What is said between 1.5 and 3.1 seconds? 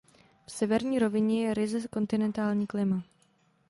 ryze kontinentální klima.